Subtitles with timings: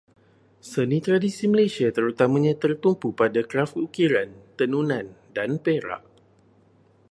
[0.73, 6.01] Seni tradisi Malaysia terutamanya tertumpu pada kraf ukiran, tenunan, dan perak.